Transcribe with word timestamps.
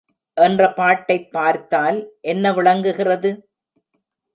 என்ற 0.37 0.69
பாட்டைப் 0.73 1.31
பார்த்தால் 1.31 1.99
என்ன 2.21 2.53
விளங்குகிறது? 2.53 3.31